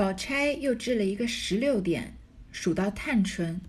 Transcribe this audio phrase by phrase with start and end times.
[0.00, 2.14] 宝钗又织了一个十六点，
[2.50, 3.60] 数到探春。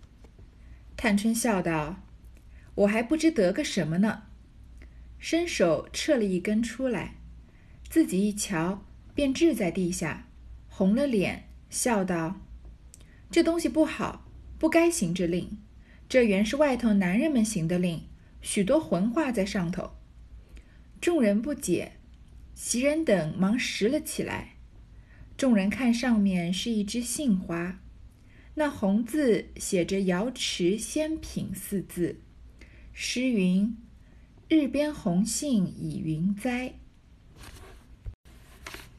[0.96, 2.04] 探春笑道
[2.74, 4.24] ：“我还不知得个什么呢。”
[5.20, 7.16] 伸手撤了一根出来，
[7.90, 10.30] 自己一瞧，便掷在地下，
[10.70, 12.40] 红了脸，笑道
[13.30, 14.26] ：“这东西不好，
[14.58, 15.60] 不该行这令。
[16.08, 18.04] 这原是外头男人们行的令，
[18.42, 19.98] 许多浑话在上头。”
[21.02, 21.98] 众人不解，
[22.56, 24.51] 袭人等忙拾了起来。
[25.42, 27.80] 众人看上面是一枝杏花，
[28.54, 32.18] 那红字写着“瑶池仙品”四字。
[32.94, 33.76] 诗云
[34.48, 36.76] ：“日边红杏倚云栽。”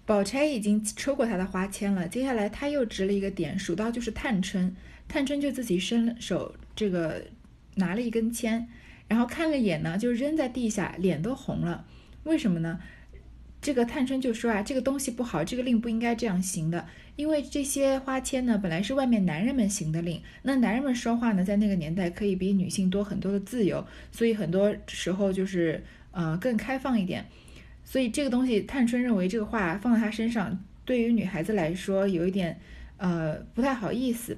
[0.05, 4.75] 宝钗已经抽过他的花签了，接下来他又执了一个点，数到就是探春。
[5.07, 7.25] 探春就自己伸手，这个
[7.77, 8.67] 拿了一根签，
[9.07, 11.87] 然后看了眼呢，就扔在地下，脸都红了。
[12.25, 12.81] 为什么呢？
[13.63, 16.85] 这个探春就说啊，这个东西不好，这个令不应该这样行的。
[17.15, 27.25] 因为这些花签呢，本来是外面男人们行的令，那男人们说话呢，在那个年代可以比女性多很多的自由，所以很多时候就是呃更开放一点。
[27.85, 32.59] 所以这个东西，探春认为这个话放在她身上，对于女孩子来说有一点
[32.97, 34.37] 呃不太好意思。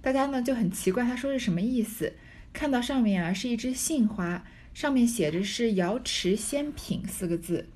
[0.00, 2.14] 大家呢就很奇怪，她说是什么意思？
[2.54, 4.42] 看到上面啊是一枝杏花，
[4.72, 7.66] 上面写着是“瑶池仙品”四个字。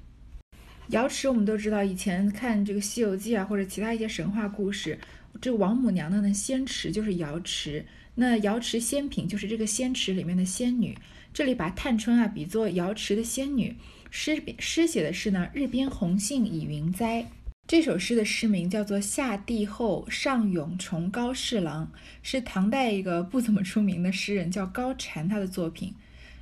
[0.89, 4.98] 瑶池，我们都知道，以前看这个《西游记》啊，或者其他一些神话故事，
[5.39, 7.84] 这王母娘娘的仙池就是瑶池。
[8.14, 10.97] 那瑶池仙品就是这个仙池里面的仙女。
[11.34, 13.77] 这里把探春啊比作瑶池的仙女。
[14.11, 17.27] 诗诗写的是呢，“日边红杏已云栽”。
[17.69, 25.94] 这首诗的诗名叫做《下地后上永崇高侍郎》，是唐代一个不怎么出名的诗人叫高禅他的作品。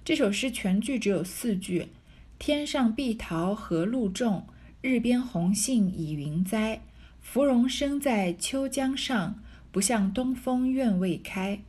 [0.05, 1.89] 这首诗全句只有四句。
[2.39, 4.47] 天上碧桃何路种，
[4.83, 6.83] 日边红杏倚云栽。
[7.23, 9.43] 芙蓉生在秋江上，
[9.73, 11.61] 不向东风怨未开。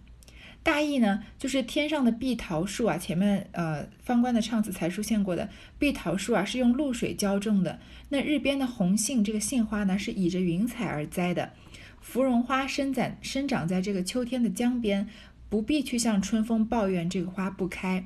[0.61, 7.79] 大意呢，就是天上的碧桃树啊，前面呃方官的唱词才出现过的碧桃树啊，是用露水浇种的。
[8.09, 11.53] 那日边的红杏，这个杏花呢，是倚着云彩而栽的。
[12.01, 15.07] 芙蓉花生在生长在这个秋天的江边，
[15.47, 18.05] 不必去向春风抱怨这个花不开。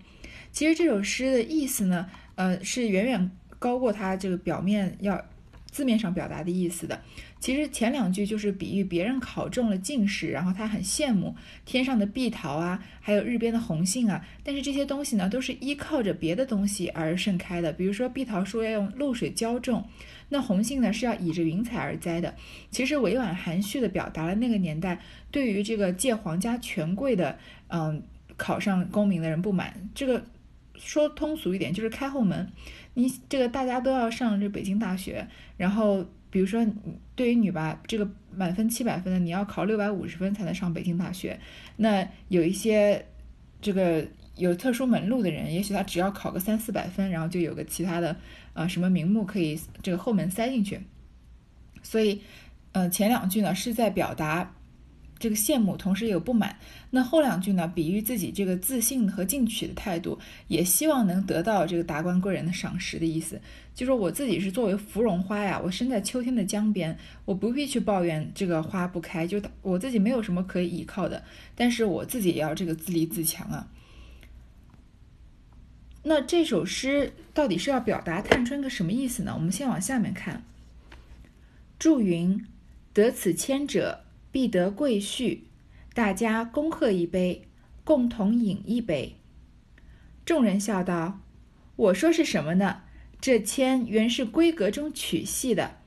[0.52, 2.08] 其实这首诗的意思呢。
[2.42, 3.30] 呃，是远远
[3.60, 5.24] 高过它这个表面要
[5.70, 7.00] 字面上表达的意思的。
[7.40, 11.36] 其实前两句就是比喻别人考中了进士，然后他很羡慕
[11.66, 14.26] 天上的碧桃啊，还有日边的红杏啊。
[14.44, 17.72] 但是这些东西呢，都是依靠着别的东西而盛开的。
[17.72, 19.88] 比如说碧桃树要用露水浇种，
[20.30, 22.34] 那红杏呢是要倚着云彩而栽的。
[22.72, 27.38] 其实委婉含蓄的表达了那个年代对于这个借皇家权贵的
[27.68, 28.02] 嗯
[28.36, 29.92] 考上功名的人不满。
[29.94, 30.24] 这个。
[30.84, 32.52] 说通俗一点，就是开后门。
[32.96, 35.26] 你这个大家都要上这北京大学，
[35.56, 36.66] 然后比如说
[37.16, 41.40] 对于女吧，这个满分七百分的，你要考六百五十分才能上北京大学。
[41.78, 43.06] 那有一些
[43.62, 44.06] 这个
[44.36, 48.18] 有特殊门路的人，也许他只要考个三四百分，然后就有个其他的
[48.54, 50.82] 啊什么名目可以这个后门塞进去。
[51.84, 52.22] 所以，
[52.74, 54.54] 呃，前两句呢是在表达。
[55.22, 56.58] 这个羡慕，同时也有不满。
[56.90, 63.40] 那后两句呢，比喻自己这个自信和进取的态度，也希望能得到这个达官贵人的赏识的意思。
[63.74, 71.24] 就说我自己是作为芙蓉花呀，我生在秋天的江边，我不必去抱怨这个花不开，就我自己没有什么可以依靠的。
[71.56, 73.68] 但是我自己也要这个自立自强啊。
[76.04, 79.34] 那这首诗到底是要表达探春个什么意思呢？
[79.36, 80.44] 我们先往下面看。
[81.80, 82.46] 祝云
[82.92, 84.01] 得此千者。
[84.32, 85.40] 必得贵婿，
[85.94, 87.48] 大家恭贺一杯，
[87.84, 89.18] 共同饮一杯。
[90.24, 91.20] 众人笑道
[91.76, 92.84] ：“我说是什么呢？
[93.20, 95.78] 这签原是闺阁中取系的，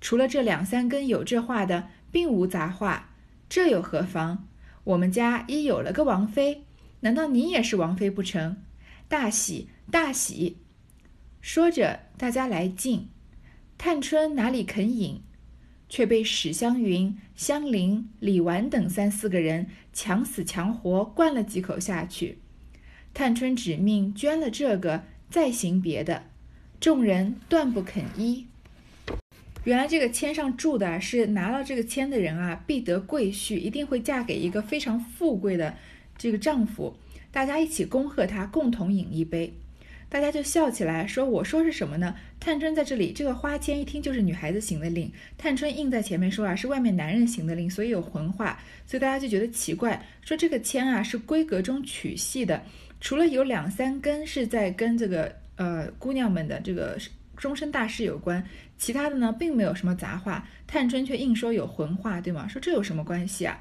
[0.00, 3.10] 除了这两三根有这话的，并无杂话。
[3.48, 4.46] 这又何妨？
[4.84, 6.64] 我们家已有了个王妃，
[7.00, 8.56] 难道你也是王妃不成？
[9.08, 10.58] 大喜大喜！”
[11.40, 13.08] 说着，大家来敬。
[13.76, 15.22] 探春哪里肯饮？
[15.88, 22.38] 却被史湘云、香菱、李纨等三四个人强死强活灌了几口下去。
[23.12, 26.24] 探春指命捐了这个，再行别的，
[26.80, 28.46] 众人断不肯依。
[29.64, 35.76] 原来这个签上注的是拿了这个签的人啊，必得贵婿，一定会嫁给一个非常富贵的
[36.18, 36.96] 这个丈夫。
[37.30, 39.54] 大家一起恭贺她，共同饮一杯。
[40.14, 42.14] 大家就笑起来，说：“我说是什么呢？
[42.38, 45.10] 探春在这里，这个花签一听就是女孩子行的令。
[45.36, 48.56] 探春印在前面说啊，是外面男人行的令，所以有混话，
[48.86, 52.62] 所以大家就觉得奇怪，说这个签啊是闺阁中取系的，
[53.00, 56.96] 除了有两三根是在跟这个呃姑娘们的这个
[57.36, 58.40] 终身大事有关，
[58.78, 60.46] 其他的呢并没有什么杂话。
[60.68, 62.46] 探春却硬说有浑话，对吗？
[62.46, 63.60] 说这有什么关系啊？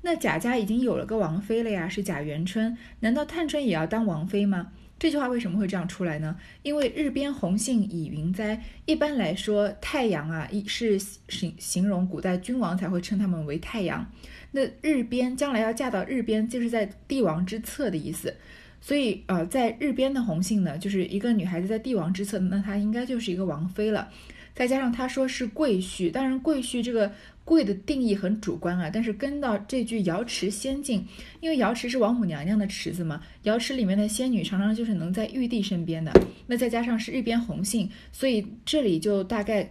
[0.00, 4.72] 那贾家已经有了个王妃了呀，是贾元春，难道探春也要当王妃吗？
[5.02, 6.36] 这句话为什么会这样出来呢？
[6.62, 10.96] 因为日边红杏已云栽，一般来说，太阳啊，一是
[11.28, 14.08] 形形容古代君王才会称他们为太阳。
[14.52, 18.32] 那日边将来要嫁到日边，就是在帝王之侧的意思。
[18.80, 24.08] 所以，呃，在日边的红杏呢，就是一个女孩子在帝王之侧，那她应该就是一个王妃了。
[24.54, 27.10] 再加上他说是贵婿，当然贵婿这个。
[27.44, 31.06] 贵的定义很主观啊，但是跟到这句瑶池仙境，
[31.40, 36.12] 因为瑶池是王母娘娘的池子嘛，瑶池里面的仙女常常就是能在玉帝身边的，
[36.46, 39.68] 那再加上是日边红杏，所以这里就大概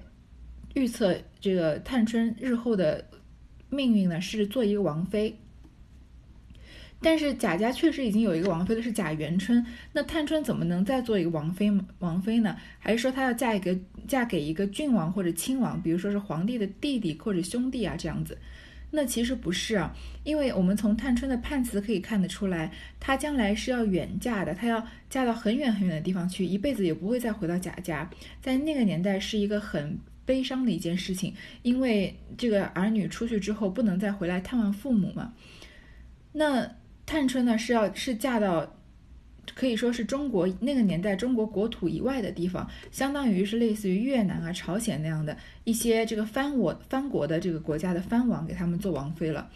[0.73, 3.03] 预测这个探春日后的
[3.69, 5.35] 命运呢，是做一个王妃。
[7.03, 9.65] 但是贾家确实已经有一个王妃了，是贾元春。
[9.91, 12.55] 那探春怎么能再做一个王妃王妃呢？
[12.77, 13.75] 还是说她要嫁一个
[14.07, 18.37] 嫁给一个郡王或者亲王，比如说是皇帝的弟弟或者兄弟啊这样子？
[18.91, 28.07] 那其实不是啊，因为我们从探春的判词可以看得出来，她将来是要远嫁的，她要嫁到很远很远的地方去，一辈子也不会再回到贾家。
[28.41, 31.33] 在那个年代是一个很悲伤的一件事情，
[31.63, 35.33] 因为这个儿女出去之后不能再回来探望父母嘛。
[36.33, 36.69] 那。
[37.11, 38.73] 探春呢是要是嫁到，
[39.53, 45.35] 可以说是中国那个年代中国国土以外的地方，相当于是类似于越南啊、朝鲜那样的
[45.65, 49.49] 一些这个藩我藩国的这个国家的藩王，给他们做王妃了。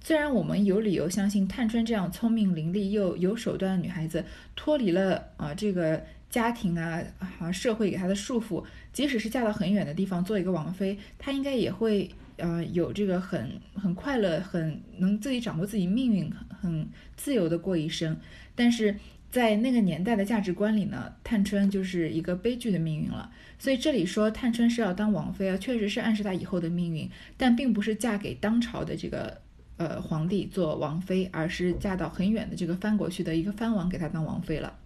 [0.00, 4.24] 虽然我们有理由相信探春这样聪明伶俐又有手段的女孩子，
[4.56, 7.02] 脱离了啊这个家庭啊
[7.38, 8.64] 啊社会给她的束缚，
[8.94, 12.10] 即使是嫁到很远的地方做一个王妃，她应该也会。
[12.36, 16.28] 呃，有这个很很快乐，很能自己掌握自己命运，
[16.64, 18.16] 很自由的过一生。
[18.54, 18.96] 但是
[19.30, 23.30] 在那个年代的价值观里呢，探春就是一个悲剧的命运了。
[23.58, 29.40] 所以这里说探春是要当王妃啊，确实是暗示她以后的命运，但并不是嫁给当朝的这个
[29.76, 34.78] 呃皇帝做王妃，而是嫁到很远的这个藩国去的一个藩王给她当王妃了。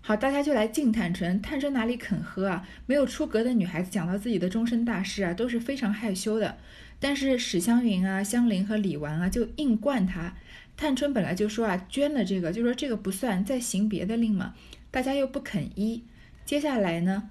[0.00, 1.40] 好，大家就来敬探春。
[1.40, 2.68] 探春哪里肯喝啊？
[2.84, 6.58] 没有出阁的女孩子讲到自己的终身大事啊，都是非常害羞的。
[6.98, 10.36] 但是史湘云啊、香菱和李纨啊，就硬灌他。
[10.76, 14.54] 探春本来就说啊，捐了这个，就说这个不算，再行别的令嘛。
[14.90, 16.04] 大家又不肯依。
[16.44, 17.30] 接下来呢，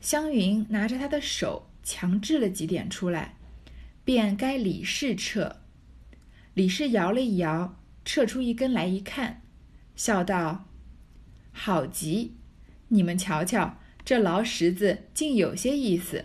[0.00, 3.36] 湘云拿着她的手，强制了几点出来，
[4.04, 5.56] 便该李氏撤。
[6.54, 9.42] 李氏摇了一摇，撤出一根来一看，
[9.94, 10.66] 笑道。
[11.52, 12.34] 好极，
[12.88, 16.24] 你们瞧瞧，这劳什子竟有些意思。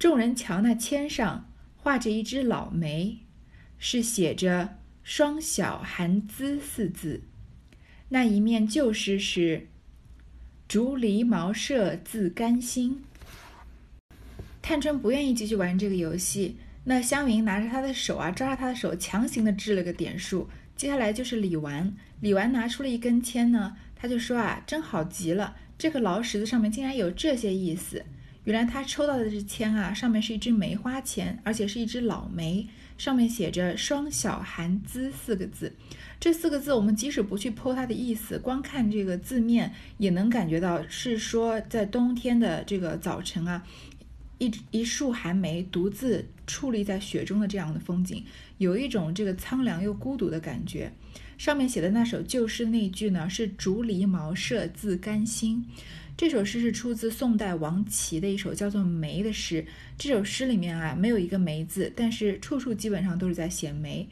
[0.00, 3.18] 众人瞧那签上画着一只老梅，
[3.78, 7.20] 是写着“双小寒姿”四字。
[8.08, 9.68] 那一面旧诗是
[10.66, 13.02] “竹篱茅舍自甘心”。
[14.62, 20.48] 探春不愿意继续玩这个游戏，那湘云拿着她的手啊，抓着她的手，强行的掷了个点数。
[20.76, 28.02] 接下来就是李纨，李纨拿出了一根签呢，他就说啊，真好极了，这个劳什子上面竟然有这些意思。
[28.44, 32.66] 原来他抽到的这签啊，上面是一支梅花签，而且是一支老梅，
[32.96, 35.72] 上面写着“双小寒姿”四个字。
[36.18, 43.62] 这四个字，我们即使不去剖它的意思，光看这个字面，也能感觉到是说在冬天的这个早晨啊。
[44.38, 48.24] 一一束寒梅独自矗立在雪中的这样的风景，
[48.56, 50.90] 有一种这个苍凉又孤独的感觉。
[51.36, 55.62] 上面写的那首旧诗那句呢，是“竹篱茅舍自甘心”。
[56.20, 59.64] 这首诗是出自宋代王琦的一首叫做《梅》的诗。
[59.96, 64.06] 这首诗里面啊，没有一个梅字，但是处处基本上都是在写梅。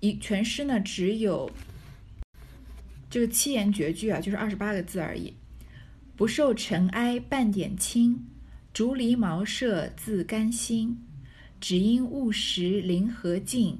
[0.00, 1.48] 一全诗呢，只有
[3.08, 5.32] 这个七言绝句啊，就是二十八个字而已。
[6.16, 8.26] 不受尘埃半点轻。
[8.72, 10.98] 竹篱茅舍自甘心，
[11.60, 13.78] 只因误时临河近，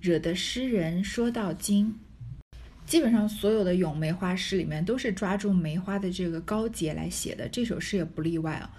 [0.00, 1.92] 惹得诗人说到今。
[2.86, 8.70] 基本上所有的咏梅花诗里面都是抓住梅花的这个高洁来写的，这首诗也不例外啊。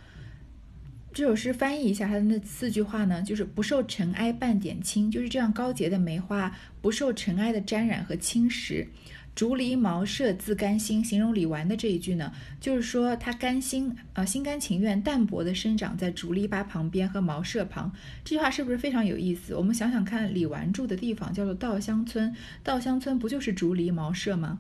[1.14, 8.86] 这首诗翻译一下它的那四句话呢，就是不受尘埃半点轻，就是这样高洁的梅花不受尘埃的沾染和侵蚀。
[9.38, 17.94] 竹篱茅舍自甘心，形容李纨的这一句呢，就是说他甘心啊，心甘情愿、淡泊的生长在竹篱笆旁边和茅舍旁。
[18.24, 19.54] 这句话是不是非常有意思？
[19.54, 24.58] 我们想想看，李纨住的地方叫做稻香村，稻香村不就是竹篱茅舍吗？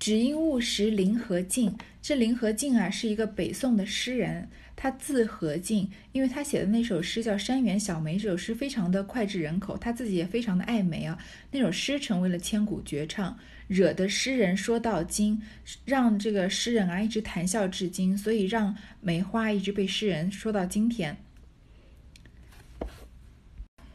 [0.00, 1.76] 只因误识林和靖。
[2.02, 11.18] 这林和靖啊，是一个北宋的诗人，他字和靖，因为他写的那首诗叫《山园小梅》，这首诗非常的脍炙人口，他自己也非常的爱梅啊。
[11.50, 13.38] 那首诗成为了千古绝唱，
[13.68, 15.42] 惹得诗人说到今，
[15.84, 21.18] 让这个诗人啊一直谈笑至今，所以让梅花一直被诗人说到今天。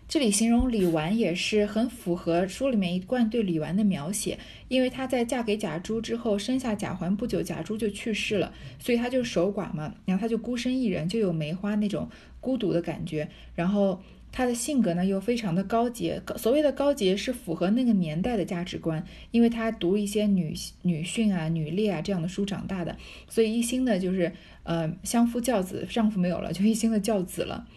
[0.08, 12.08] 这里形容李纨也是很符合书里面一贯对李纨的描写，因为她在嫁给贾珠之后生下贾环不久，贾珠就去世了，所以她就守寡嘛，然后她就孤身一人，就有梅花那种
[12.40, 13.28] 孤独的感觉。
[13.56, 14.00] 然后
[14.32, 22.96] 她的性格呢又非常的高洁，所谓的高洁是符合那个年代的价值观，因为她读一些女女训啊、女烈啊这样的书长大的，
[23.28, 24.32] 所以一心的就是
[24.62, 27.68] 呃相夫教子，丈夫没有了就一心的教子了。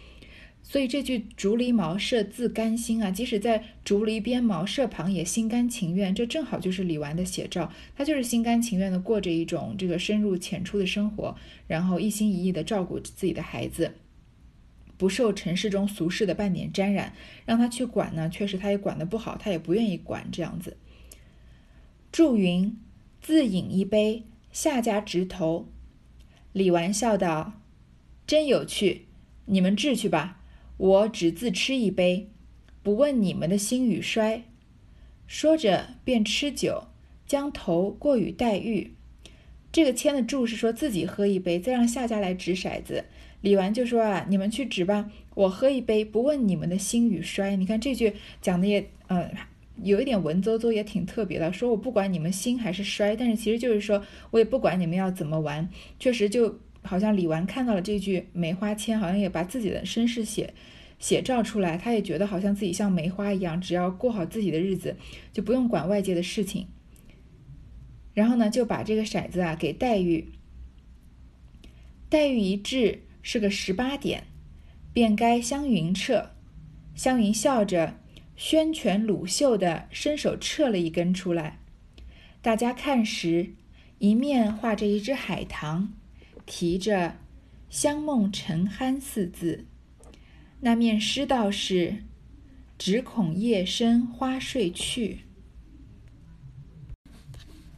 [0.70, 7.72] 所以这句“竹篱茅舍自甘心”啊，即使在竹篱边、茅舍旁也心甘情愿，这正好就是李纨的写照。
[7.96, 11.34] 她就是心甘情愿的过着一种这个深入浅出的生活，
[11.66, 13.94] 然后一心一意的照顾自己的孩子，
[14.98, 17.14] 不受尘世中俗事的半点沾染。
[17.46, 20.76] 让他去管呢，确实他也管得不好，他也不愿意管这样子。
[22.12, 22.78] 祝云
[23.22, 25.66] 自饮一杯，下家直头。
[26.52, 27.54] 李纨笑道
[28.28, 29.06] ：“真有趣，
[29.46, 30.34] 你们治去吧。”
[30.78, 32.30] 我只自吃一杯，
[32.82, 34.44] 不问你们的兴与衰。
[35.26, 36.85] 说着便吃酒，
[37.26, 38.94] 将头过与黛玉。
[39.73, 43.04] 这个签的注是说自己喝一杯，再让下家来掷骰子。
[43.40, 47.56] 李纨就说啊，你们去掷吧，我喝一杯，不问你们的兴与衰。
[47.56, 49.28] 你看这句讲的也，嗯，
[49.82, 51.52] 有一点文绉绉，也挺特别的。
[51.52, 55.68] 说我不管你们兴还是衰，但是其实就是说我也不管你们要怎么玩。
[55.99, 56.61] 确实就。
[56.88, 60.54] 好像李纨看到了这句梅花签，好像也把自己的身世写
[60.99, 61.76] 写照出来。
[61.76, 64.97] 他也觉得好像自己像梅花一样，只要过好自己的日子，
[65.30, 66.66] 就不用管外界的事情。
[68.14, 70.30] 然后呢，就把这个骰子啊给黛玉。
[72.09, 74.25] 黛玉一掷是个十八点，
[74.95, 76.30] 便该湘云撤。
[76.95, 78.00] 湘云笑着，
[78.35, 81.61] 宣拳鲁袖的伸手撤了一根出来。
[82.40, 83.50] 大家看时，
[83.99, 85.92] 一面画着一只海棠。
[86.48, 87.14] 提着
[87.68, 89.66] “香梦沉酣”四字，
[90.60, 91.98] 那面诗道是
[92.78, 95.18] “只恐夜深花睡去”。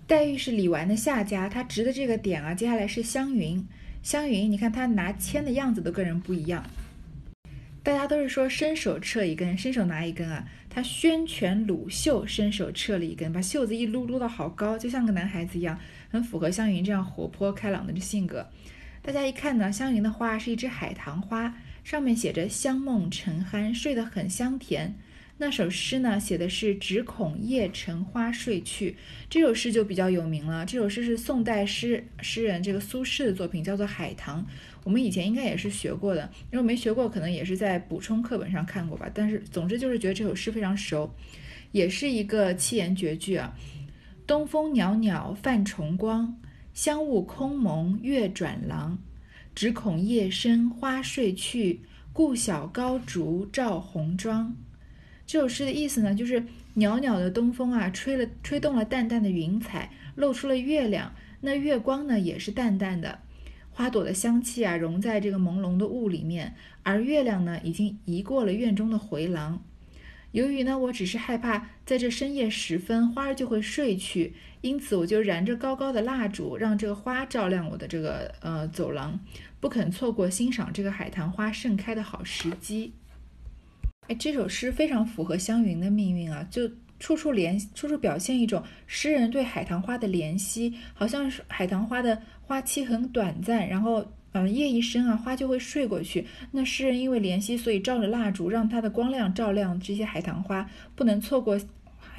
[0.06, 3.66] 黛玉是李纨的下家，她执的这个点啊，接下来是湘云。
[4.02, 6.64] 湘云，你看她拿签的样子都跟人不一样。
[7.82, 10.48] 大家都是说伸手撤一根，伸手拿一根啊。
[10.68, 15.78] 她宣拳撸袖，伸手撤了一根，把袖子一撸，撸到好高，就像个男孩子一样。
[16.10, 18.46] 很符合湘云这样活泼开朗的性格。
[19.00, 24.94] 大家一看呢，湘云的花是一只海棠花，上面写着“香梦沉酣”，睡得很香甜。
[25.38, 28.94] 那首诗呢，写的是“只恐夜沉花睡去”。
[29.30, 30.66] 这首诗就比较有名了。
[30.66, 34.42] 这首诗是宋代诗诗人这个苏轼的作品，叫做《海棠》。
[34.84, 39.10] 我们以前应该也是学过的，如果没学过，可能也是在补充课本上看过吧。
[39.14, 41.10] 但是总之就是觉得这首诗非常熟，
[41.72, 43.56] 也是一个七言绝句啊。
[44.30, 46.38] 东风袅袅泛重光，
[46.72, 48.96] 香雾空蒙月转廊。
[49.56, 51.80] 只恐夜深花睡去，
[52.12, 54.54] 故晓高烛照红妆。
[55.26, 56.44] 这首诗的意思呢，就是
[56.74, 61.12] 袅袅的东风啊，吹了吹动了淡淡的云彩，露出了月亮。
[61.40, 63.18] 那月光呢，也是淡淡的，
[63.72, 66.54] 花朵的香气啊，融在这个朦胧的雾里面。
[66.84, 69.60] 而月亮呢，已经移过了院中的回廊。
[70.32, 79.18] 由于呢，我只是害怕在这深夜时分花儿就会睡去，因此我就燃着高高的蜡烛，让这个花照亮我的这个呃走廊，
[79.58, 82.92] 不肯错过欣赏这个海棠花盛开的好时机。
[84.06, 86.70] 哎，这首诗非常符合湘云的命运啊，就
[87.00, 94.06] 处处联，处处表现一种诗人对海棠花的怜惜，好像是海棠花的花期很短暂，然后。
[94.32, 96.26] 嗯，夜一深啊，花就会睡过去。
[96.52, 101.58] 那诗人因为怜惜，所以照着蜡烛，让它的光亮照亮这些海棠花，不能错过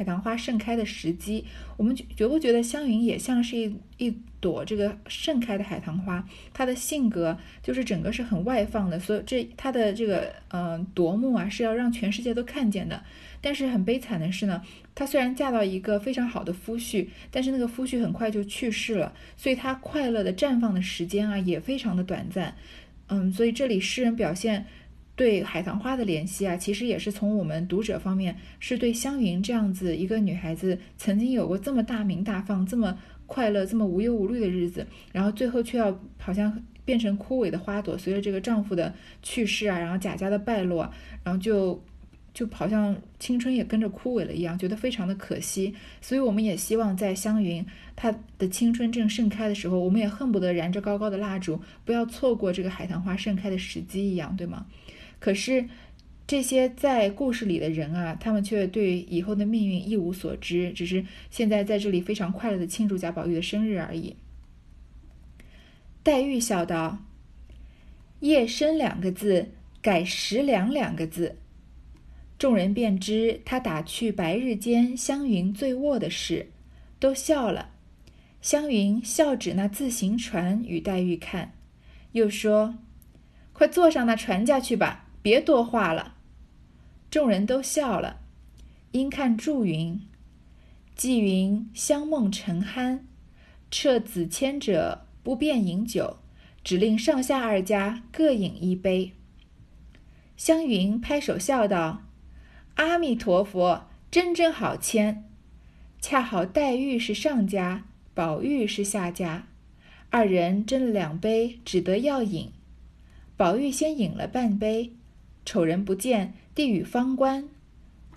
[0.01, 1.45] 海棠花盛开的时机。
[1.77, 6.27] 我们觉不觉得湘云也像是一一朵这个盛开的海棠花？
[6.51, 13.03] 她的性格就是整个是很外放的，所以这她的这个嗯夺目啊，是要让全世界都看见的。
[13.41, 14.59] 但是很悲惨的是呢，
[14.95, 22.55] 她虽然嫁到一个非常好的夫婿，但是那个夫婿很快就去世了，所以她快乐的绽放的时间啊也非常的短暂。
[23.07, 24.65] 嗯，所以这里诗人表现
[25.15, 40.91] 对海棠花的怜惜啊，其实也是从我们读者方面是对湘云这样子一个女孩子曾经有过这么大名大放、这么快乐、这么无忧无虑的日子，然后最后却要好像变成枯萎的花朵，随着这个丈夫的去世啊，然后贾家的败落，
[41.23, 41.81] 然后就。
[42.33, 45.75] 就好像青春也跟着枯萎了一样，觉得非常的可惜。
[45.99, 47.63] 所以我们也希望在香云
[47.93, 54.65] 她的青春正盛开的时候，我们也恨不得燃着高高的蜡烛，不要错过这个海棠花盛开的时机一样，对吗？
[55.21, 55.69] 可是
[56.27, 64.17] 这些在故事里的人啊，他们却对以后的命运一无所知，只是现在在这里非常快乐的庆祝贾宝玉的生日而已。
[66.03, 66.97] 黛玉笑道
[68.21, 69.51] ：“夜深两个字
[69.81, 71.37] 改十两两个字。”
[72.39, 76.47] 众人便知他打趣白日间湘云醉卧的事，
[76.99, 77.69] 都笑了。
[78.41, 81.53] 湘云笑指那自行船与黛玉看，
[82.13, 82.79] 又说
[83.53, 86.15] ：“快坐上那船家去吧，别多话了。”
[87.11, 88.21] 众人都笑了。
[88.91, 90.01] 因看祝云，
[90.95, 92.99] 纪云香梦沉酣，
[93.69, 96.17] 撤子谦者不便饮酒，
[96.61, 99.13] 只令上下二家各饮一杯。
[100.35, 102.03] 湘云拍手笑道。
[102.75, 105.29] 阿弥陀佛，真真好签。
[106.01, 109.47] 恰好黛玉是上家，宝玉是下家，
[110.09, 112.51] 二人斟了两杯，只得要饮。
[113.37, 114.91] 宝玉先饮了半杯，
[115.45, 117.47] 丑人不见，递与方官，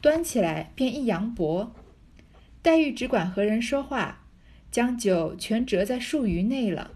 [0.00, 1.74] 端起来便一扬脖。
[2.62, 4.24] 黛玉只管和人说话，
[4.70, 6.90] 将酒全折在树鱼内了。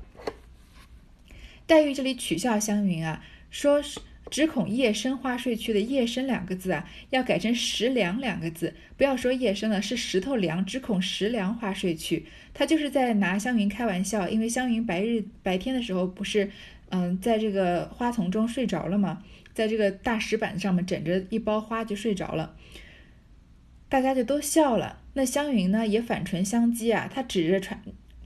[1.67, 4.01] 黛玉这里取笑湘云啊，说是。
[4.31, 8.75] 只恐夜深花睡去的“夜深”两个字啊，要改成“石梁”两个字。
[8.99, 12.27] 不要说夜深了，是石头梁，只恐石梁花睡去。
[12.53, 16.51] 他就是在拿湘云开玩笑，因为湘云白日白天的时候不是，
[16.91, 19.25] 嗯，在这个花丛中睡着了嘛，
[19.59, 22.55] 在这个大石板上面枕着一包花就睡着了，
[23.89, 25.01] 大家就都笑了。
[25.15, 27.83] 那湘云呢，也反唇相讥啊，她指着船。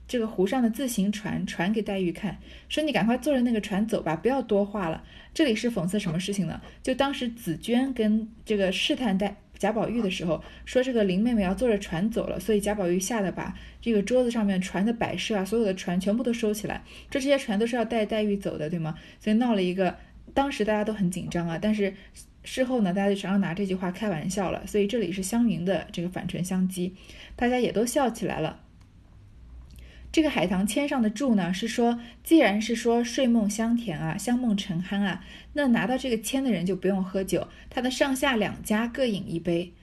[0.07, 2.37] 这个湖上的自行船传给黛玉看，
[2.69, 6.61] 说：“你赶快坐着那个船走吧，不要多话了。”这里是讽刺什么事情呢？
[6.83, 16.83] 就当时紫娟跟这个试探黛贾宝玉的时候，说这个林妹妹要坐着船走了，所以贾宝玉吓得把这个桌子上面船的摆设啊，所有的船全部都收起来。
[17.09, 18.93] 这这些船都是要带黛玉走的，对吗？
[19.19, 19.97] 所以闹了一个，
[20.33, 21.59] 当时大家都很紧张啊。
[21.61, 21.93] 但是
[22.43, 24.65] 事后呢，大家就常常拿这句话开玩笑了。
[24.67, 26.91] 所以这里是湘云的这个反唇相讥，
[27.35, 28.59] 大家也都笑起来了。
[30.11, 39.73] 这个海棠签上的注呢，是说，既然是说睡梦香甜啊，香梦沉酣啊，那拿到这个签的人就不用喝酒，他的上下两家各饮一杯。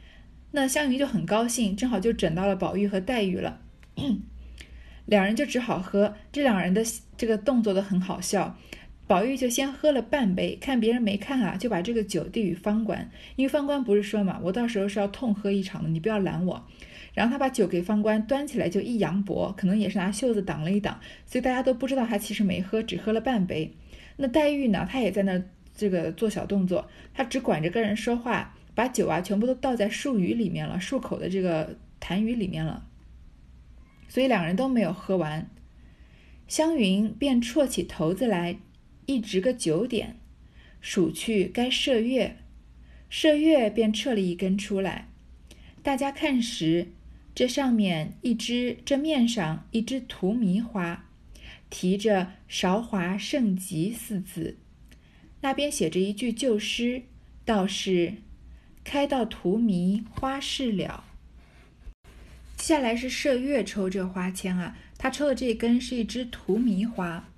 [0.53, 3.61] 那香云就很高兴，正好就整到了宝玉和黛玉了，
[5.07, 6.15] 两人就只好喝。
[6.31, 6.85] 这两人的
[7.17, 8.57] 这个动作都很好笑，
[9.11, 16.65] 宝玉就先喝了半杯，看别人没看啊，就把这个酒递与方官，因为方官不是说嘛，我到时候是要痛喝一场的，你不要拦我。
[17.13, 23.75] 然后他把酒给方官端起来，就一扬脖，可能也是拿袖子挡了一挡，所以大家都不知道他其实没喝，只喝了半杯。
[24.15, 25.43] 那黛玉呢，她也在那
[25.75, 32.87] 这个做小动作，她只管着跟人说话，把酒啊全部都倒在漱盂里面了，漱口的这个痰盂里面了，
[34.07, 35.51] 所以两人都没有喝完。
[36.47, 38.57] 湘云便啜起头子来，
[39.07, 40.17] 一直个九点，
[40.81, 42.37] 数去该射月，
[43.09, 45.09] 射月便撤了一根出来，
[45.83, 46.89] 大家看时。
[47.33, 51.07] 这上面一只，这面上一只荼蘼花，
[51.71, 54.59] 提着“韶华盛极”四字，
[55.41, 57.03] 那边写着一句旧诗，
[57.45, 58.15] 道是
[58.85, 61.05] “开到荼蘼花事了”。
[62.59, 67.31] 下来是麝月抽这花签啊，他抽的这根是一只荼蘼花，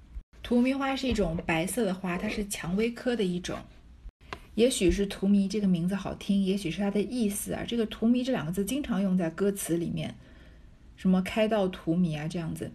[0.43, 3.59] 荼蘼花是一种白色的花，它是蔷薇科的一种。
[4.55, 7.65] 也许是“荼蘼”这个名字好听，也许是它的意思啊。
[7.67, 10.15] 这个“荼蘼”这两个字经常用在歌词里面，
[10.97, 12.71] 什么“开到荼蘼”啊这样子。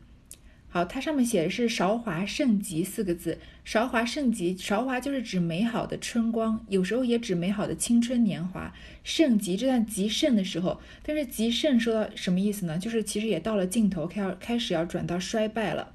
[0.69, 8.73] 好，它上面写的是“韶华盛极”四个字，“韶华盛极”，韶华就是指美好的春光，有时候也指美好的青春年华。
[9.03, 12.79] 盛极这段极盛的时候，但是极盛说到什么意思呢？
[12.79, 15.93] 就是其实也到了尽头，开要开始要转到衰败了。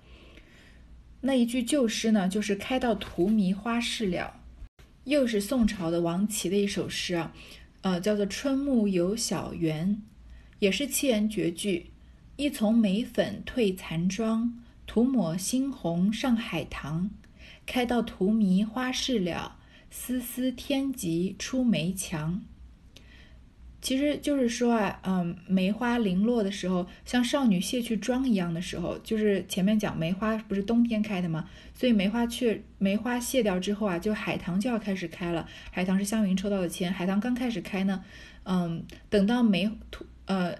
[1.23, 4.41] 那一句旧诗呢，就是“开到荼蘼花事了”。
[5.05, 7.33] 又是宋朝的王琦的一首诗啊，
[7.83, 9.97] 呃，叫做《春暮有小园》，
[10.59, 11.91] 也是七言绝句。
[12.37, 17.11] 一丛梅粉褪残妆，涂抹猩红上海棠。
[17.65, 19.59] 开到荼蘼花事了，
[19.91, 22.43] 丝丝天极出梅墙。
[23.83, 31.49] 其实就是说啊，嗯，梅花零落的时候，像少女卸去妆一样的时候，就是前面讲梅花不是冬天开的吗？
[31.75, 35.49] 所以梅花去梅花谢掉之后啊，就海棠就要开始开了。
[35.73, 38.05] 海棠是湘云抽到的签，海棠刚开始开呢，
[38.45, 40.55] 嗯，等到梅涂呃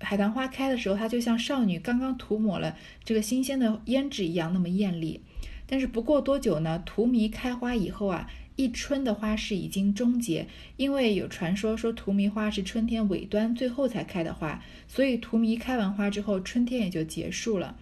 [0.00, 2.74] 海棠花开的时候，它就像少女刚刚涂抹了
[3.04, 5.20] 这个新鲜的胭脂一样那么艳丽。
[5.66, 17.76] 但是不过多久呢，荼蘼开花以后啊，一春的花事已经终结，因为有传说说荼蘼花是春天尾端最后才开的花，所以荼蘼开完花之后，春天也就结束了。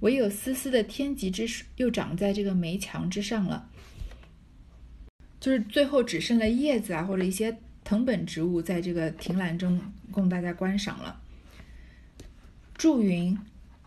[0.00, 3.70] 唯有丝丝的天极之树又长在这个梅墙之上了，
[5.40, 11.22] 就是最后只剩了叶子啊，或者一些藤本植物在这个亭栏中供大家观赏了。
[12.76, 13.38] 祝云：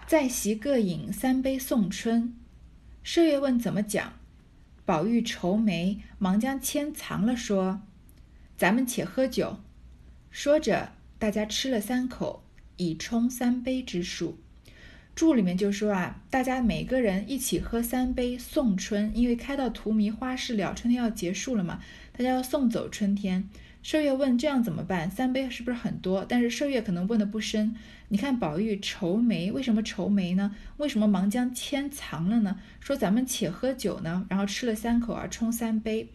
[0.08, 2.34] 在席各饮三杯送春。
[3.04, 4.14] 麝月问怎么讲？
[4.88, 7.82] 宝玉愁眉，忙将签藏了，说
[8.56, 9.60] ：“咱们且喝酒。”
[10.32, 12.42] 说着，大家吃了三口，
[12.78, 14.38] 以冲三杯之数。
[15.14, 21.82] 注里面就说啊，大家每个人一起喝三杯送春，因为开到荼蘼花事了，春天要结束了嘛，
[22.14, 23.50] 大家要送走春天。
[23.84, 25.10] 麝月问这样怎么办？
[25.10, 26.26] 三杯是不是很多？
[26.28, 27.76] 但是麝月可能问的不深。
[28.10, 30.56] 你看宝玉愁眉，为什么愁眉呢？
[30.78, 32.60] 为什么忙将签藏了呢？
[32.82, 36.10] 说咱们且喝酒呢，然后吃了三口啊，冲三杯。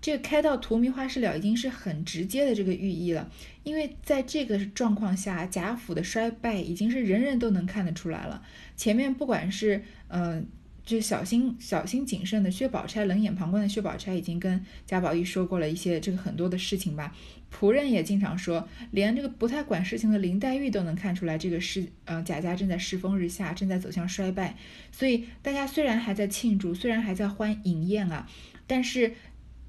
[0.00, 3.30] 这个开到荼蘼花事了，已经是很直接的这个寓意了。
[3.62, 8.42] 因为在这个状况下，贾府的衰败已经是人人都能看得出来了。
[8.76, 10.46] 前面不管是嗯。
[10.88, 17.14] 就小心小心谨慎的薛宝钗，冷眼旁观的薛宝钗已经跟贾宝玉说过了一些这个很多的事情吧。
[17.54, 24.56] 仆人也经常说，连这个不太管事情的林黛玉都能看出来，这个是呃贾家正在世风日下，正在走向衰败。
[24.90, 28.26] 所以大家虽然还在庆祝，虽然还在欢饮宴啊，
[28.66, 29.12] 但是。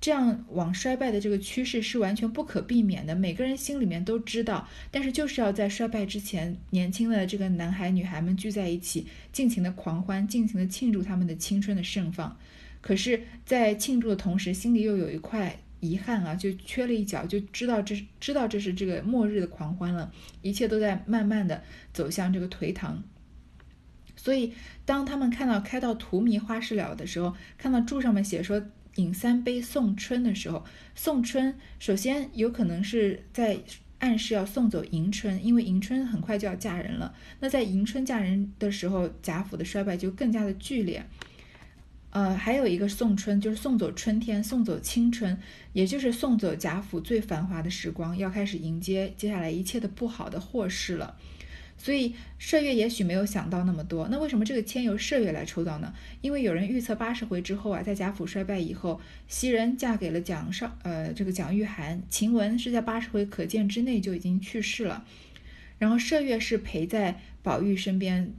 [0.01, 12.37] 这样往衰败的这个趋势是完全不可避免的，每个人心里面都知道，但是就是要在衰败之前，年轻的这个男孩女孩们聚在一起，尽情的狂欢，尽情的庆祝他们的青春的盛放。
[12.79, 20.09] 可是，在庆祝的同时，心里又有一块遗憾啊，就缺了一角，就知道这是知道这是这个末日的狂欢了，
[20.41, 21.61] 一切都在慢慢的
[21.93, 23.03] 走向这个颓唐。
[24.15, 24.53] 所以，
[24.85, 28.63] 当他们看到开到荼蘼花事了的时候，看到柱上面写说。
[28.99, 33.57] 饮三杯送春的时候，送春首先有可能是在
[33.99, 37.13] 暗示要送走迎春，因为迎春很快就要嫁人了。
[37.39, 41.05] 那在迎春嫁人的时候，贾府的衰败就更加的剧烈。
[42.11, 45.37] 呃，还有一个送春，就是送走春天，送走青春，
[45.73, 51.15] 也就是送走贾府最繁华的时光，要开始迎接接下来一切的不好的祸事了。
[51.81, 55.93] 所以麝月也许没有想到那么多，那为什么这个签由麝月来抽到呢？
[56.19, 65.05] 因为有人预测八十回之后啊，在贾府衰败以后，袭人嫁给了蒋少，呃，这个蒋玉菡，晴雯是在八十回可见之内就已经去世了，
[65.77, 68.33] 然后麝月是陪在宝玉身边，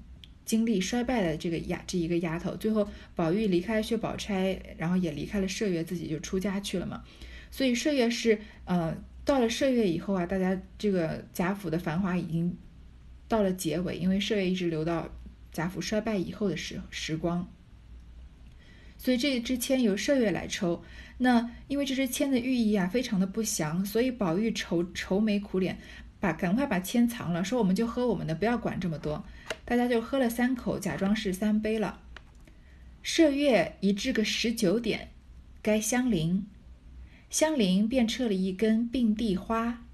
[0.44, 7.02] 经历衰败的这个丫这一个丫头，最后宝玉离开薛宝钗，然后也离开了麝月，自己就出家去了嘛，
[7.50, 12.54] 所以麝月是呃到了麝月以后啊，大家这个贾府的繁华已经。
[13.30, 15.08] 到了结尾，因为麝月一直留到
[15.52, 17.48] 贾府衰败以后的时时光，
[18.98, 20.82] 所以这支签由麝月来抽。
[21.18, 25.78] 那因为这支签的寓意啊，非常的不祥，所以宝玉愁愁眉苦脸，
[26.18, 29.24] 把赶快把签藏了，说我们就喝我们的，不要管这么多。
[29.64, 32.00] 大家就喝了三口，假装是三杯了。
[33.04, 35.12] 麝月一至个十九点，
[35.62, 36.44] 该香菱，
[37.30, 39.84] 香菱便撤了一根并蒂花，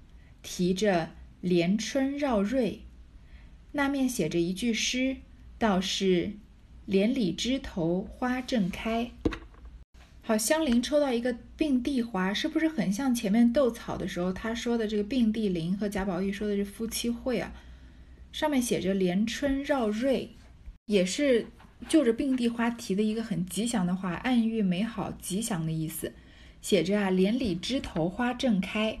[0.41, 2.81] 提着连春绕瑞。
[3.77, 5.17] 那面写着一句诗，
[5.59, 6.31] 道是
[6.87, 9.11] “连理枝头花正开”。
[10.25, 17.53] 好，香菱抽到一个并蒂花，是不是很像前面斗草的时候他说的这个并蒂林和贾宝玉说的是夫妻会啊？
[18.31, 20.31] 上面写着“连春绕瑞”，
[20.87, 21.45] 也是
[21.87, 26.13] 就着并蒂花提的一个很吉祥的话，暗喻美好吉祥的意思。
[26.63, 28.99] 写着啊，“连理枝头花正开”。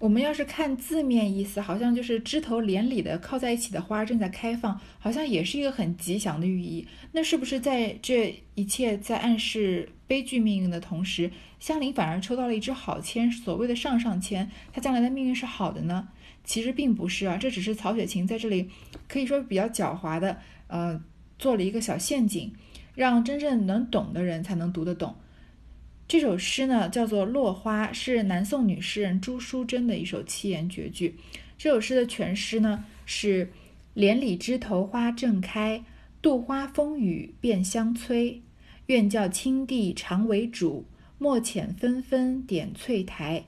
[0.00, 6.86] 我们要是看字面意思，好像就是枝头连理的靠在一起的花正在开放，好像也是一个很吉祥的寓意。
[7.12, 16.08] 那是不是在这一切在暗示悲剧命运的同时，香菱反而抽到了一支好签，所谓的上上签，她将来的命运是好的呢？
[16.44, 18.68] 其实并不是啊，这只是曹雪芹在这里
[19.08, 21.02] 可以说比较狡猾的，呃，
[21.38, 22.52] 做了一个小陷阱，
[22.94, 25.16] 让真正能懂的人才能读得懂。
[26.06, 31.16] 这首诗呢，叫做《落花》，是南宋女诗人朱淑珍的一首七言绝句。
[31.56, 33.50] 这首诗的全诗呢是：
[33.94, 35.82] 连理枝头花正开，
[36.20, 38.42] 杜花风雨变相催。
[38.86, 40.84] 愿教青帝常为主，
[41.16, 43.44] 莫遣纷纷点翠台。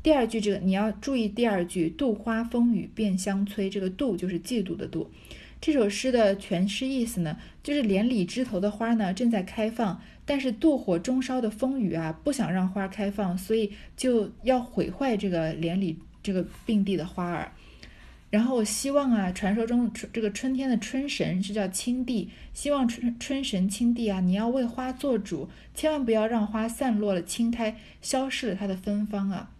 [0.00, 5.08] 第二句这个你要注意，第二句“杜花风雨变相催”，这个“杜”就是嫉妒的“妒”。
[5.60, 10.00] 这首诗的全诗意思呢，就是连理枝头的花呢正在开放。
[10.24, 17.50] 但是妒火中烧的风雨啊，不想让花开放，所以就要毁坏这个连理这个并蒂的花儿。
[18.30, 29.50] 然后我希望啊，传说中春这个春天的春神是叫青帝，希望春春神青帝啊，你要为花做主，千万不要让花散落了青苔，消失了它的芬芳啊。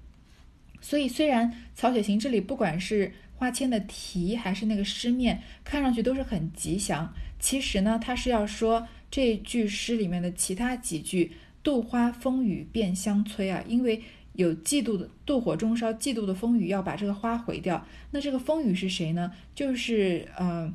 [0.80, 11.32] 所以虽然曹雪芹这里不管是花签的题还是那个诗面，看上去都是很吉祥，其实呢，他是要说这句诗里面的其他几句
[11.64, 14.02] “杜花风雨变相催”啊，因为。
[14.34, 17.84] 有嫉妒的妒火中烧，嫉妒的风雨要把这个花毁掉。
[18.12, 19.32] 那这个风雨是谁呢？
[19.56, 20.72] 就是呃，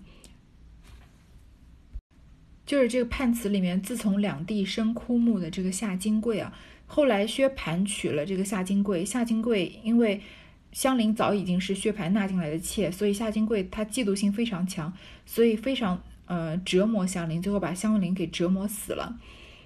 [2.65, 6.53] 就是这个判词里面，自从两地生枯木的这个夏金桂啊。
[6.85, 10.21] 后来薛蟠娶了这个夏金桂，夏金桂因为
[10.75, 14.91] 香菱早已经是薛蟠纳进来的妾，所以夏金桂她嫉妒心非常强，
[15.25, 19.17] 所以非常呃折磨香菱，最后把香菱给折磨死了。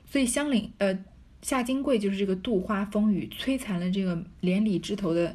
[0.06, 0.98] 所以香菱呃。
[1.42, 5.34] 夏金桂就是这个杜花风雨摧残了这个连理枝头的，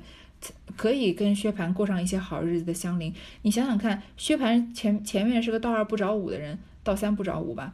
[0.77, 3.11] 可以跟薛蟠过上一些好日子的香菱。
[3.41, 7.73] 你想想看，薛蟠前前面是个道二不着五的人，道三不着五吧，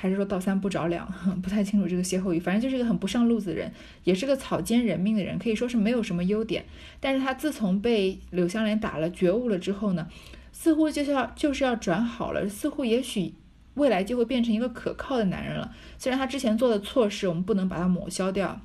[0.00, 1.06] 还是说道三不着两？
[1.42, 2.40] 不太清楚这个歇后语。
[2.40, 3.70] 反正就是一个很不上路子的人，
[4.04, 6.64] 也是个草菅人命的人，可以说是没有什么优点。
[7.00, 10.08] 但是他自从被柳湘莲打了觉悟了之后呢，
[10.52, 13.34] 似乎就是要就是要转好了，似乎也许。
[13.74, 15.72] 未来就会变成一个可靠的男人了。
[15.96, 18.60] 虽然他之前做的错事，我们不能把它抹消掉，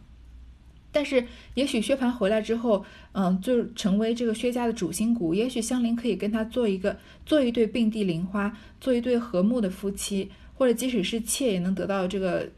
[0.91, 5.33] 但是也许薛蟠回来之后，嗯，就成为这个薛家的主心骨。
[5.35, 12.49] 也许香菱可以跟他做一个做一对并蒂莲花，做一对和睦的夫妻，或者即使是妾也能得到这个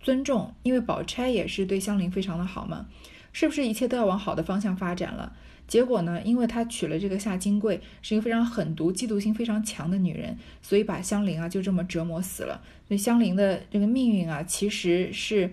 [0.00, 2.86] 尊重，因为宝钗也是对香菱非常的好嘛。
[3.32, 5.32] 是不是一切都要往好的方向发展了？
[5.66, 6.22] 结果呢？
[6.22, 12.62] 因为他娶了这个夏金桂，是一个非常狠毒、嫉妒心非常强的女人，所以把香菱啊就这么折磨死了。
[12.86, 15.52] 所以香菱的这个命运啊，其实是，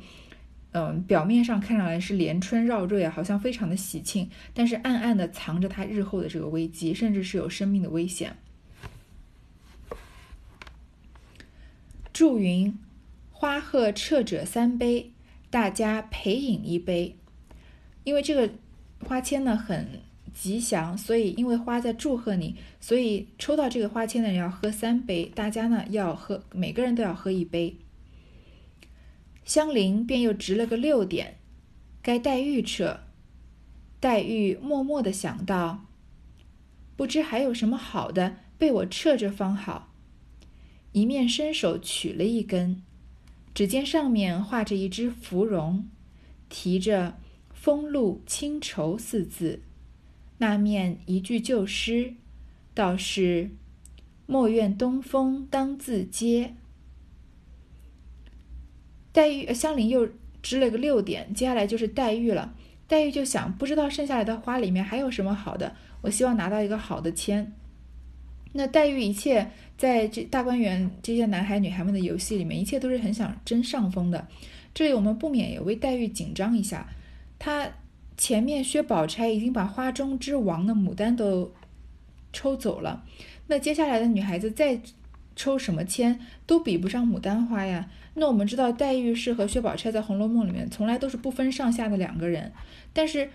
[0.72, 8.38] 嗯，表面上看上来是连春绕瑞啊，好像非常的喜庆，但是暗暗的藏着他日后的这个危机，甚至是有生命的危险。
[12.14, 12.78] 祝云：
[13.32, 15.12] 花贺撤者三杯，
[15.50, 17.18] 大家陪饮一杯。
[18.06, 18.54] 因为这个。
[19.06, 20.00] 花签呢很
[20.34, 27.76] 吉祥，所以因为花在祝贺你，所以抽到这个花签的人要喝三杯，大家呢要喝，每个人都要喝一杯。
[29.44, 31.36] 香菱便又值了个六点，
[32.02, 33.02] 该黛玉撤。
[34.00, 35.84] 黛玉默默的想到，
[36.96, 39.93] 不知还有什么好的被我撤着方好，
[40.94, 42.82] 一面伸手取了一根，
[43.54, 45.88] 只见上面画着一只芙蓉，
[46.48, 47.18] 提着。
[47.54, 49.62] 风露清愁四字，
[50.40, 52.16] 那面一句旧诗，
[52.74, 53.52] 倒是
[54.26, 56.56] 莫怨东风当自嗟。
[59.14, 60.10] 黛玉、香菱又
[60.42, 62.54] 支了个六点，接下来就是黛玉了。
[62.86, 67.54] 黛玉就想，不知道剩下来的花里面还有什么好的，我希望拿到一个好的签。
[68.54, 74.28] 那黛玉一切在这大观园这些男孩女孩们的游戏里面，一切都是很想争上风的。
[74.74, 76.88] 这里我们不免也为黛玉紧张一下。
[77.38, 77.68] 她
[78.16, 81.52] 前面薛宝钗已经把花中之王的牡丹都
[82.32, 83.04] 抽走了，
[83.48, 84.80] 那接下来的女孩子再
[85.36, 87.90] 抽什么签都比不上牡丹花呀。
[88.14, 92.52] 那我们知道黛玉是和薛宝钗在《红楼梦》里面从来都是不分上下的两个人，
[92.94, 93.32] 但是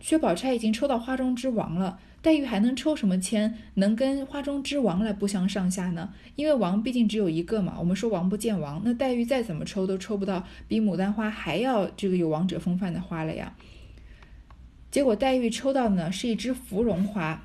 [0.00, 2.00] 薛宝钗已经抽到花中之王了。
[2.22, 6.12] 黛玉还能抽什么签，能跟花中之王来不相上下呢？
[6.34, 7.76] 因为王毕竟只有一个嘛。
[7.78, 13.54] 我们说王不见王，那黛玉再怎么抽都抽不到比牡丹花还要这个有王者风范的花了呀。
[14.90, 17.44] 结果黛玉抽到的呢是一支芙蓉花，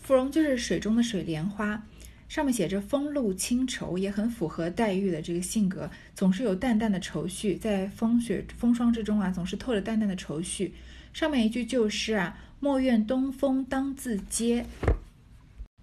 [0.00, 1.84] 芙蓉就是水中的水莲花，
[2.28, 10.74] 上面写着风露清愁，也很符合黛玉的这个性格，总是有淡淡的愁绪，在风雪风霜之中啊，总是透着淡淡的愁绪。
[11.12, 12.38] 上面一句旧诗啊。
[12.60, 14.64] 莫怨东风当自嗟。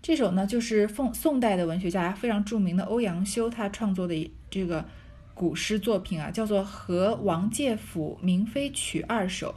[0.02, 4.84] 这首呢，就是宋宋代的文学家非常著名的欧阳修他创作的这个
[5.34, 9.52] 古诗作品啊，叫做《和王介甫明妃曲二首》。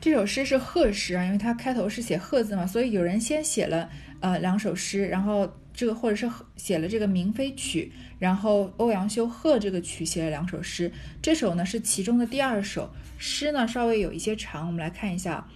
[0.00, 10.92] 这首诗是贺诗啊，因为它开头是写贺字嘛，所以有人先写了呃两首诗，然后这个或者是写了这个明妃曲，然后欧阳修贺这个曲写了两首诗。
[11.22, 15.48] 这首呢是其中的第二首诗呢，稍微有一些长，我们来看一下。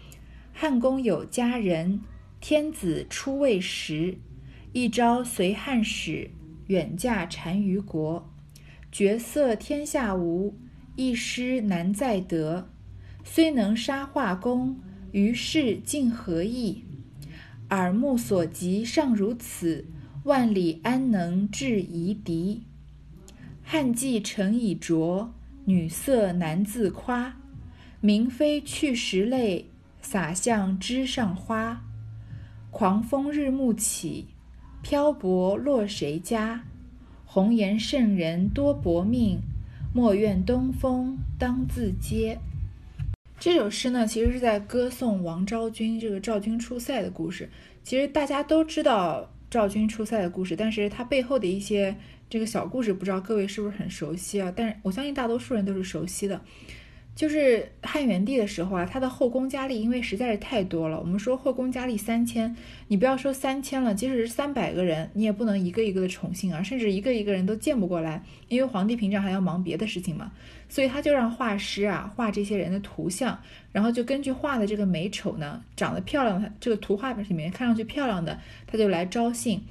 [0.55, 2.01] 汉宫有佳人，
[2.41, 4.17] 天子出未时。
[4.73, 6.31] 一朝随汉使，
[6.69, 8.33] 远嫁单于国。
[8.91, 10.57] 绝色天下无，
[10.97, 12.71] 一诗难再得。
[13.25, 14.81] 虽能杀画工，
[15.13, 16.83] 于是竟何益？
[17.69, 19.85] 耳目所及尚如此，
[20.25, 22.63] 万里安能制夷狄？
[23.63, 25.33] 汉妓成已浊，
[25.67, 27.37] 女色难自夸。
[28.01, 29.67] 明妃去时泪。
[30.01, 31.83] 洒向枝上花，
[32.71, 34.27] 狂风日暮起，
[34.83, 36.63] 漂泊落谁家？
[37.25, 39.41] 红颜圣人多薄命，
[39.95, 42.39] 莫怨东风当自嗟。
[43.41, 47.49] 这首诗呢，其实是在歌颂王昭君这个昭君出塞的故事。
[47.83, 51.95] 其实大家都知道赵军出塞的故事，但是它背后的一些
[52.29, 54.53] 这个小故事，不知道各位是不是很熟悉啊？
[54.57, 56.41] 但是我相信大多数人都是熟悉的。
[57.15, 60.99] 就是汉元帝的时候啊，他的后宫佳丽因为实在是太多了。
[60.99, 62.57] 我们说后宫佳丽三千，
[62.89, 70.33] 你不要说三千了，即使是三百个人，你也不能一个一个的宠幸啊，甚至一个一个人都见不过来，因为皇帝平常还要忙别的事情嘛。
[70.69, 73.39] 所以他就让画师啊画这些人的图像，
[73.71, 79.63] 然后就根据画的这个美丑呢，长得漂亮的这个图画里面看上去漂亮的，他就来招幸。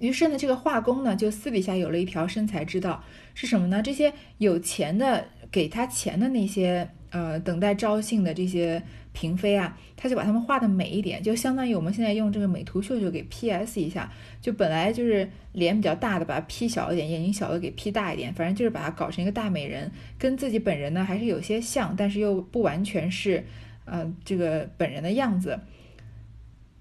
[0.00, 3.80] 于是呢，这个画工呢就私底下有了一条生财之道，是什么呢？
[3.80, 5.28] 这些有钱的。
[5.54, 23.44] 给他钱的那些呃等待招幸的这些嫔妃啊，他就把他们画的美一点，就相当于我们现在用这个美图秀秀给 P S 一下，就本来就是脸比较大的，把它 P 小一点，眼睛小的给 P 大一点，反正就是把它搞成一个大美人，跟自己本人呢还是有些像，但是又不完全是
[23.84, 25.60] 呃这个本人的样子。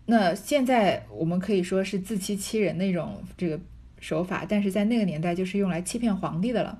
[0.07, 3.59] 那现在我们可以说是自欺欺人的一种这个
[3.99, 6.79] 手法，但是在那个年代就是用来欺骗皇帝的了。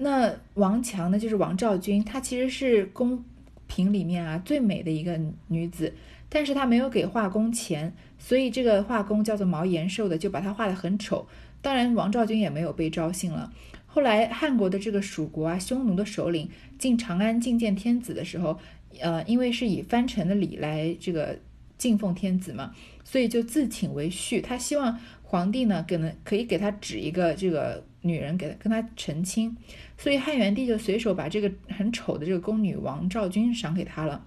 [0.00, 3.22] 那王强呢，就是王昭君，她其实是宫
[3.66, 5.92] 嫔里面啊最美的一个女子，
[6.28, 11.26] 但是她没有给画工钱，所以这个画工叫做毛延寿的就把她画得很丑。
[11.60, 13.52] 当然，王昭君也没有被招幸了。
[13.86, 18.56] 后来汉国的这个蜀国啊，匈奴的首领进长安觐见天子的时候，
[19.00, 21.36] 呃，因为是以藩臣的礼来这个
[21.76, 24.40] 敬奉天子嘛，所以就自请为婿。
[24.40, 29.56] 他希望皇帝呢，可能可以给他指一个这个女人，给他跟他成亲。
[29.96, 34.24] 所以汉元帝就随手把这个很丑的这个宫女王昭君赏给他了。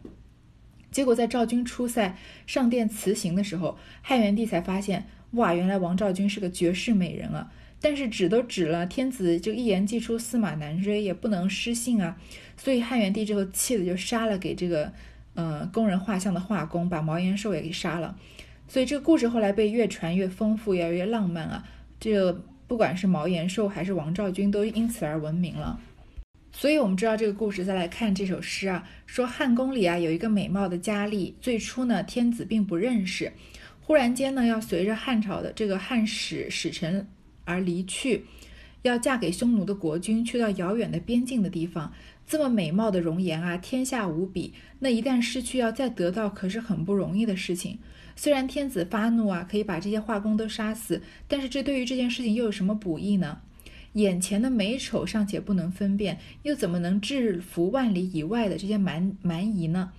[0.91, 7.49] 结果在昭君出塞上殿辞行的时候，汉元帝才发现，哇，原来王昭君是个绝世美人啊！
[7.79, 12.17] 但是指都指了，天子就一言既出，驷马难追，也不能失信啊。
[12.57, 14.91] 所以汉元帝之后气的就杀了给这个，
[15.33, 18.17] 呃，工人画像的画工，把毛延寿也给杀了。
[18.67, 21.63] 所以这个故事后来被越传越丰富，越来越浪漫啊。
[21.99, 22.43] 这个。
[22.71, 25.77] 不管是毛延寿还是王昭君，都因此而闻名了。
[26.53, 33.33] 所以，我们知道这个故事，再来看这首诗啊，说汉宫里啊有一个美貌的佳丽，最初呢天子并不认识，
[33.81, 37.05] 忽然间呢要随着汉朝的这个汉使使臣
[37.43, 38.23] 而离去，
[38.83, 41.91] 要嫁给匈奴的国君，去到遥远的边境的地方。
[42.25, 44.53] 这么美貌的容颜啊，天下无比。
[44.79, 47.79] 那一旦失去，要再得到，可是很不容易的事情。
[48.15, 53.39] 虽然天子发怒啊，可以把这些画工都杀死，但是这对于这件事情又有什么补益呢？
[53.93, 59.91] 眼前的美丑尚且不能分辨，又怎么能制服万里以外的这些蛮蛮夷呢？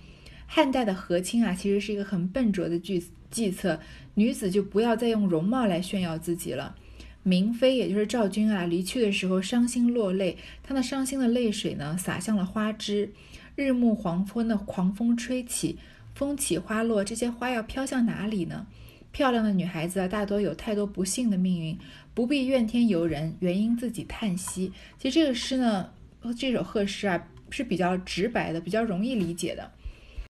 [0.47, 3.79] 汉代的和亲啊，其实是一个很笨拙的计计策，
[4.15, 6.75] 女子就不要再用容貌来炫耀自己了。
[7.21, 13.11] 明妃也就是赵君啊，离去的时候伤心落泪，她那伤心的泪水呢，洒向了花枝。
[13.55, 15.77] 日暮黄昏的狂风吹起。
[16.13, 18.67] 风起花落，这些花要飘向哪里呢？
[19.11, 21.77] 漂亮的女孩子啊，大多有太多不幸的命运，
[22.13, 24.71] 不必怨天尤人，原因自己叹息。
[24.97, 25.91] 其实这个诗呢，
[26.37, 29.71] 这首贺诗啊，是比较直白的，比较容易理解的。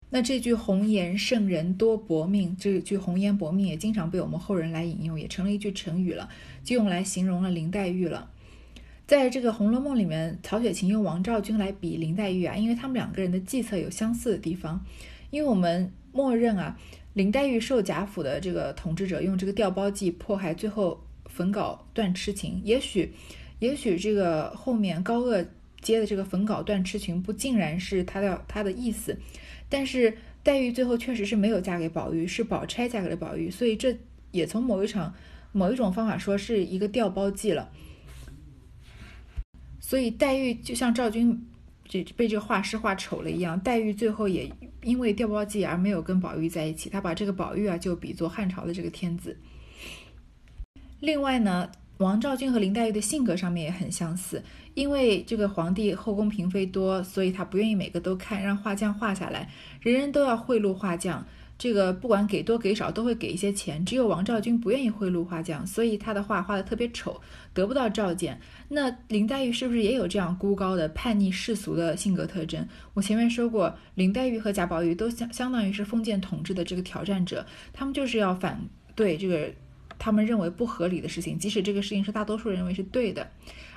[0.10, 6.30] 那这句“红颜圣人多薄命”，这句“红颜薄命”也经常被我们后人来引用，也成了一句成语了，
[6.64, 8.30] 就用来形容了林黛玉了。
[9.06, 14.86] 在这个《红楼梦》里面，曹雪芹用王昭君来比林黛玉啊，因为他们两个人的计策有相似的地方。
[15.30, 16.78] 因为我们默认啊，
[17.14, 22.62] 林黛玉受贾府的这个统治者用这个调包计迫害，最后焚稿断痴情。
[22.64, 23.14] 也许，
[23.60, 25.46] 也许这个后面高鹗
[25.82, 29.18] 接的这个焚稿断痴情不尽然是他的他的意思，
[29.68, 33.98] 但是黛玉最后确实是没有嫁给宝玉，是宝钗嫁给了宝玉，所以这
[34.32, 35.14] 也从某一场
[35.52, 37.70] 某一种方法说是一个调包计了。
[39.80, 41.46] 所以黛玉就像赵君。
[41.88, 44.52] 这被这个画师画丑了一样，黛玉最后也
[44.84, 46.90] 因为掉包计而没有跟宝玉在一起。
[46.90, 49.38] 他把这个宝玉啊就比作汉朝的这个天子。
[51.00, 61.26] 另外呢，王昭君和林黛玉的性格上面也很相似，因为这个皇帝后宫嫔妃多，所以他不愿意每个都看，让画匠画下来，人人都要贿赂画匠。
[61.58, 67.20] 这个不管给多给少都会给一些钱，只有王昭君不愿意贿赂画匠，所以他的画画的特别丑，
[67.52, 68.40] 得不到召见。
[68.70, 72.64] 那林黛玉是不是也有这样孤高的叛逆世俗的性格特征？
[72.94, 77.44] 我前面说过，林黛玉和贾宝玉都相相当于是封建统治的这个挑战者，
[77.74, 78.62] 他们就是要反
[78.94, 79.52] 对这个
[79.98, 83.28] 他们认为不合理的事情，即使这个事情是大多数人认为是对的，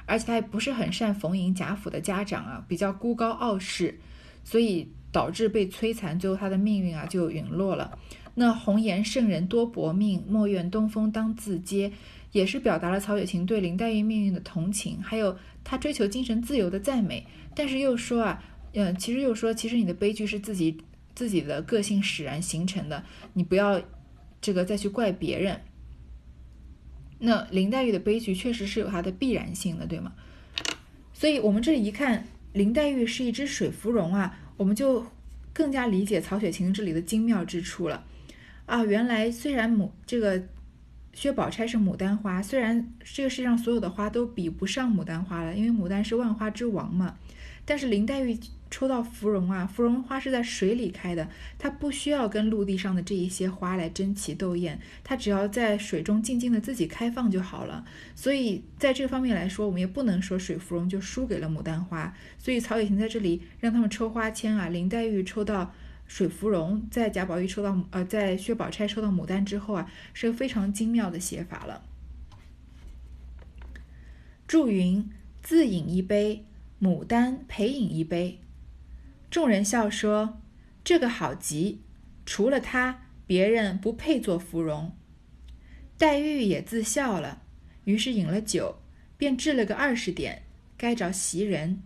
[0.05, 3.99] 而且他也不是很善逢迎贾府的家长啊，比较孤高傲世，
[4.45, 4.87] 所以。
[5.13, 7.99] 导致被摧残，最后他的命运啊就陨落了。
[8.35, 11.93] 那红颜圣人多薄命，莫怨东风当自嗟，
[12.33, 17.27] 也是表达了曹雪芹对林黛玉命运的同情，还有他追求精神自由的赞美。
[17.55, 18.43] 但是又说啊，
[18.73, 20.79] 嗯，其实又说，其实你的悲剧是自己
[21.15, 23.05] 自己的个性使然形成的，
[23.35, 23.83] 你不要
[24.41, 25.61] 这个再去怪别人。
[27.19, 30.13] 那林黛玉的悲剧确实是有它的必然性的，对吗？
[31.13, 35.07] 所以我们这里一看，林黛玉是一只水芙蓉啊，我们就
[35.55, 38.05] 更加理解曹雪芹这里的精妙之处了。
[38.67, 40.43] 啊，原来虽然牡这个
[41.15, 47.17] 薛宝钗是牡丹花，虽然这个世界上所有的花都比不上牡丹花了，因为牡丹是万花之王嘛，
[47.65, 48.39] 但是林黛玉。
[48.71, 57.85] 抽到芙蓉啊，芙蓉花是在水里开的，它不需要跟陆地上的这一些花来争奇斗艳，它只要在水中静静的自己开放就好了。
[58.15, 62.15] 所以在这方面来说，我们也不能说水芙蓉就输给了牡丹花。
[62.39, 65.75] 所以曹雪芹在这里让他们抽花签啊，林黛玉抽到
[66.07, 71.83] 水芙蓉，在贾宝玉抽到呃，在薛宝钗抽到牡丹之后啊，是个非常精妙的写法了。
[74.47, 75.11] 祝云
[75.43, 76.45] 自饮一杯，
[76.81, 78.39] 牡丹陪饮一杯。
[79.31, 80.41] 众人笑说
[80.83, 81.83] ：“这个好极，
[82.27, 84.97] 除了他，别人不配做芙蓉。”
[85.97, 87.43] 黛玉也自笑了，
[87.85, 88.81] 于是饮了酒，
[89.17, 90.43] 便掷了个二十点，
[90.77, 91.81] 该着袭人。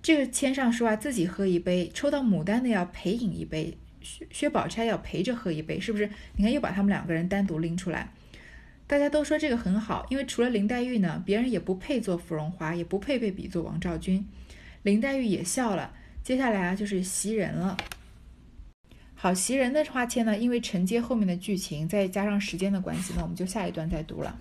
[0.00, 6.08] 这个签上说啊，自己喝一杯，抽到牡丹的要陪饮一杯，薛薛宝钗要陪着喝一杯，是不是？
[6.36, 8.14] 你看，又把他们两个人单独拎出来。
[8.86, 14.26] 大家都说这个很好，因为除了林黛玉呢，别人也不配做芙蓉花，也不配被比作王昭君。
[14.82, 15.94] 林黛玉也笑了。
[16.24, 17.76] 接下来啊，就是袭人了。
[19.14, 24.40] 好，袭人的花切呢，因为承接后面的剧情，再加上时间的关系那，我们就下一段再读了。